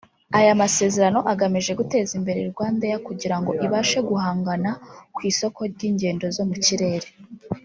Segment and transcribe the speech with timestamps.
[0.39, 4.71] Aya masezerano agamije guteza imbere Rwandair kugira ngo ibashe guhangana
[5.15, 7.07] ku isoko ry’igendo zo mu kirere